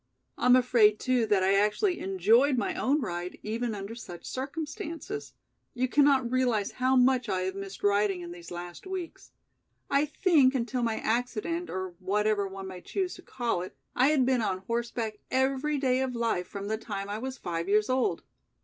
[0.35, 5.33] I'm afraid too that I actually enjoyed my own ride even under such circumstances.
[5.75, 9.31] You cannot realize how much I have missed riding in these last weeks.
[9.91, 14.25] I think until my accident, or whatever one may choose to call it, I had
[14.25, 18.23] been on horseback every day of life from the time I was five years old.